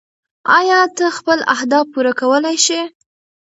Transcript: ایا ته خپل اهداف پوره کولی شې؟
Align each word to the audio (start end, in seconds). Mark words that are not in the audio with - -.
ایا 0.57 0.79
ته 0.97 1.05
خپل 1.17 1.39
اهداف 1.55 1.85
پوره 1.93 2.11
کولی 2.19 2.55
شې؟ 2.65 2.81